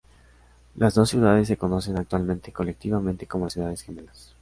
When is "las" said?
0.73-0.95, 3.45-3.53